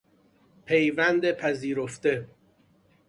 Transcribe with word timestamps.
پیوند 0.65 1.31
پذیرفته 1.31 2.27